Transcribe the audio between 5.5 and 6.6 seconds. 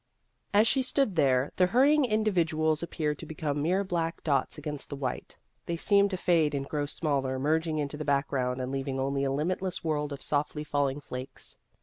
they seemed to fade